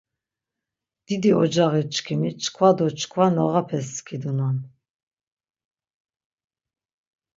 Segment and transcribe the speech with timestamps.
[1.05, 4.57] Didi ocağiçkimi çkva do çkva noğapes skidunan.